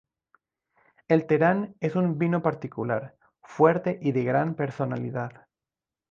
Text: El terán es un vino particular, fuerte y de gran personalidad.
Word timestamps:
El 1.07 1.27
terán 1.27 1.75
es 1.79 1.95
un 1.95 2.17
vino 2.17 2.41
particular, 2.41 3.15
fuerte 3.43 3.99
y 4.01 4.13
de 4.13 4.23
gran 4.23 4.55
personalidad. 4.55 5.45